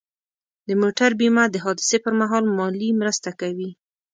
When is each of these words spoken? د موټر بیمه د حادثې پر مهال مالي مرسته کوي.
د 0.67 0.69
موټر 0.81 1.09
بیمه 1.19 1.43
د 1.49 1.55
حادثې 1.65 1.97
پر 2.03 2.13
مهال 2.21 2.43
مالي 2.57 2.89
مرسته 3.01 3.29
کوي. 3.41 3.69